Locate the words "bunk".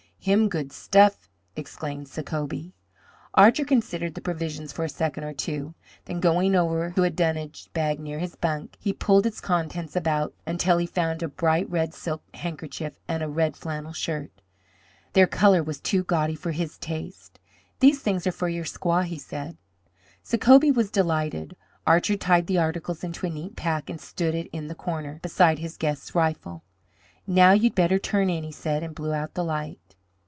8.35-8.77